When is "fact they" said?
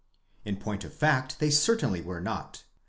0.95-1.51